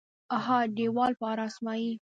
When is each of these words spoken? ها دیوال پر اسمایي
ها 0.43 0.59
دیوال 0.77 1.11
پر 1.21 1.37
اسمایي 1.47 1.91